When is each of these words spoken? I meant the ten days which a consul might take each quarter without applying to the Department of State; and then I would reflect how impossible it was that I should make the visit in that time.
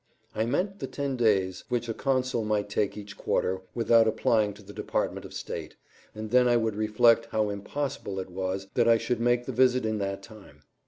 I 0.33 0.45
meant 0.47 0.79
the 0.79 0.87
ten 0.87 1.15
days 1.15 1.63
which 1.69 1.87
a 1.87 1.93
consul 1.93 2.43
might 2.43 2.69
take 2.69 2.97
each 2.97 3.15
quarter 3.15 3.61
without 3.75 4.07
applying 4.07 4.51
to 4.55 4.63
the 4.63 4.73
Department 4.73 5.27
of 5.27 5.33
State; 5.35 5.75
and 6.15 6.31
then 6.31 6.47
I 6.47 6.57
would 6.57 6.75
reflect 6.75 7.27
how 7.27 7.49
impossible 7.51 8.19
it 8.19 8.31
was 8.31 8.67
that 8.73 8.87
I 8.87 8.97
should 8.97 9.19
make 9.19 9.45
the 9.45 9.51
visit 9.51 9.85
in 9.85 9.99
that 9.99 10.23
time. 10.23 10.63